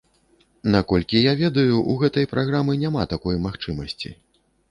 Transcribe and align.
Наколькі 0.75 1.21
я 1.23 1.33
ведаю, 1.41 1.75
у 1.91 1.93
гэтай 2.01 2.25
праграмы 2.33 2.77
няма 2.87 3.03
такой 3.13 3.35
магчымасці. 3.47 4.09